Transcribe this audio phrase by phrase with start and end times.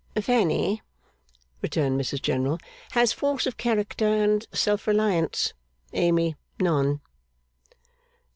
[0.19, 0.81] 'Fanny,'
[1.61, 2.57] returned Mrs General,
[2.93, 5.53] 'has force of character and self reliance.
[5.93, 7.01] Amy, none.